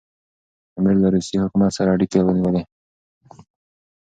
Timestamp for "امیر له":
0.77-1.07